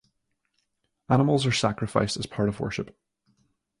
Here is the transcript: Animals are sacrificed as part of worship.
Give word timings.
Animals 1.09 1.45
are 1.45 1.51
sacrificed 1.51 2.17
as 2.17 2.25
part 2.25 2.49
of 2.49 2.59
worship. 2.59 2.97